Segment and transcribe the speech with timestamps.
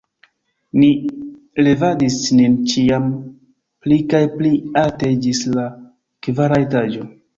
[0.83, 0.87] Ni
[1.67, 3.05] levadis nin ĉiam
[3.85, 5.67] pli kaj pli alte ĝis la
[6.29, 7.07] kvara etaĝo.